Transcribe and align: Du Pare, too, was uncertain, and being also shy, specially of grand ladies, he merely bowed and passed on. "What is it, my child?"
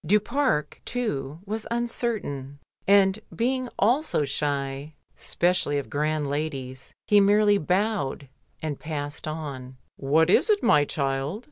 Du 0.03 0.19
Pare, 0.19 0.65
too, 0.83 1.41
was 1.45 1.67
uncertain, 1.69 2.57
and 2.87 3.19
being 3.35 3.69
also 3.77 4.25
shy, 4.25 4.95
specially 5.15 5.77
of 5.77 5.91
grand 5.91 6.25
ladies, 6.25 6.91
he 7.05 7.19
merely 7.19 7.59
bowed 7.59 8.27
and 8.63 8.79
passed 8.79 9.27
on. 9.27 9.77
"What 9.97 10.31
is 10.31 10.49
it, 10.49 10.63
my 10.63 10.85
child?" 10.85 11.39